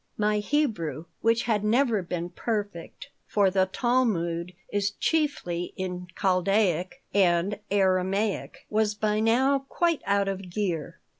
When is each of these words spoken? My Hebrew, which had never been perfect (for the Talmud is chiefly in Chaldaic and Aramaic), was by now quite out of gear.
My 0.17 0.39
Hebrew, 0.39 1.05
which 1.21 1.43
had 1.43 1.63
never 1.63 2.01
been 2.01 2.31
perfect 2.31 3.11
(for 3.27 3.51
the 3.51 3.69
Talmud 3.71 4.53
is 4.73 4.89
chiefly 4.89 5.73
in 5.77 6.07
Chaldaic 6.15 7.03
and 7.13 7.59
Aramaic), 7.69 8.65
was 8.71 8.95
by 8.95 9.19
now 9.19 9.59
quite 9.69 10.01
out 10.07 10.27
of 10.27 10.49
gear. 10.49 10.97